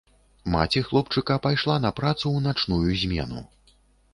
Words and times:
Маці 0.53 0.81
хлопчыка 0.87 1.37
пайшла 1.45 1.75
на 1.85 1.91
працу 1.99 2.23
ў 2.23 2.39
начную 2.47 2.99
змену. 3.03 3.45